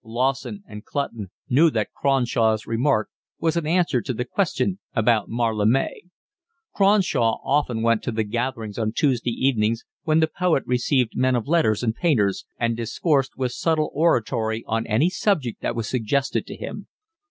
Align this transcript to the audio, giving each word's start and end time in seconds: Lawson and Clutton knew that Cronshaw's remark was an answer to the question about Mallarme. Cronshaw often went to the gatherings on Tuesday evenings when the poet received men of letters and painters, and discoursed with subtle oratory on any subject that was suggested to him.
Lawson 0.03 0.63
and 0.67 0.83
Clutton 0.83 1.29
knew 1.47 1.69
that 1.69 1.93
Cronshaw's 1.93 2.65
remark 2.65 3.09
was 3.39 3.55
an 3.55 3.67
answer 3.67 4.01
to 4.01 4.15
the 4.15 4.25
question 4.25 4.79
about 4.95 5.29
Mallarme. 5.29 6.09
Cronshaw 6.73 7.37
often 7.43 7.83
went 7.83 8.01
to 8.01 8.11
the 8.11 8.23
gatherings 8.23 8.79
on 8.79 8.93
Tuesday 8.93 9.29
evenings 9.29 9.85
when 10.01 10.19
the 10.19 10.25
poet 10.25 10.63
received 10.65 11.15
men 11.15 11.35
of 11.35 11.47
letters 11.47 11.83
and 11.83 11.93
painters, 11.93 12.47
and 12.57 12.75
discoursed 12.75 13.37
with 13.37 13.51
subtle 13.51 13.91
oratory 13.93 14.63
on 14.65 14.87
any 14.87 15.11
subject 15.11 15.61
that 15.61 15.75
was 15.75 15.87
suggested 15.87 16.47
to 16.47 16.55
him. 16.55 16.87